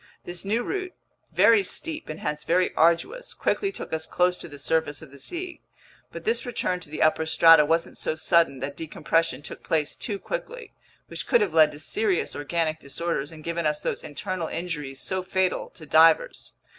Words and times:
This 0.23 0.43
new 0.43 0.63
route, 0.63 0.93
very 1.31 1.63
steep 1.63 2.09
and 2.09 2.19
hence 2.21 2.43
very 2.43 2.73
arduous, 2.73 3.35
quickly 3.35 3.71
took 3.71 3.93
us 3.93 4.07
close 4.07 4.35
to 4.39 4.47
the 4.47 4.57
surface 4.57 5.03
of 5.03 5.11
the 5.11 5.19
sea. 5.19 5.61
But 6.11 6.23
this 6.23 6.43
return 6.43 6.79
to 6.79 6.89
the 6.89 7.03
upper 7.03 7.27
strata 7.27 7.65
wasn't 7.65 7.99
so 7.99 8.15
sudden 8.15 8.61
that 8.61 8.75
decompression 8.75 9.43
took 9.43 9.61
place 9.61 9.95
too 9.95 10.17
quickly, 10.17 10.73
which 11.05 11.27
could 11.27 11.41
have 11.41 11.53
led 11.53 11.71
to 11.73 11.79
serious 11.79 12.35
organic 12.35 12.79
disorders 12.79 13.31
and 13.31 13.43
given 13.43 13.67
us 13.67 13.79
those 13.79 14.03
internal 14.03 14.47
injuries 14.47 14.99
so 14.99 15.21
fatal 15.21 15.69
to 15.75 15.85
divers. 15.85 16.53